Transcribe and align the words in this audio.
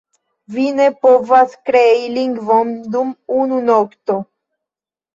Vi 0.53 0.63
ne 0.79 0.87
povas 1.05 1.53
krei 1.71 2.09
lingvon 2.17 2.75
dum 2.97 3.15
unu 3.45 3.63
nokto. 3.71 4.21